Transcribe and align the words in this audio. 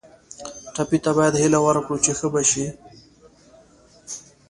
ټپي 0.75 0.97
ته 1.03 1.11
باید 1.17 1.35
هیله 1.41 1.59
ورکړو 1.63 1.97
چې 2.03 2.11
ښه 2.19 2.27
به 2.33 2.41
شي. 2.51 2.65